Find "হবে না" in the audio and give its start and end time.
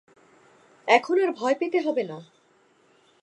1.79-2.17